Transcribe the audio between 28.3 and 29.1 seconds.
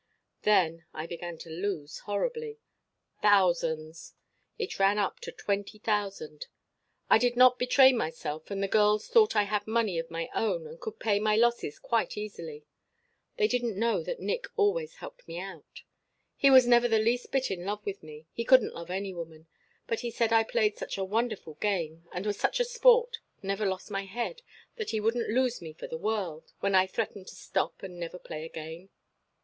again.